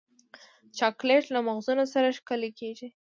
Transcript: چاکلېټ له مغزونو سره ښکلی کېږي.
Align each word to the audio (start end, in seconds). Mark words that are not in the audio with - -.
چاکلېټ 0.77 1.23
له 1.35 1.39
مغزونو 1.47 1.83
سره 1.93 2.15
ښکلی 2.17 2.51
کېږي. 2.59 2.87